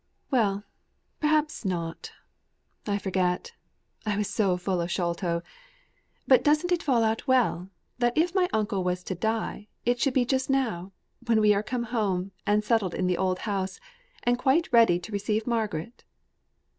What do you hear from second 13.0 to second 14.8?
the old house, and quite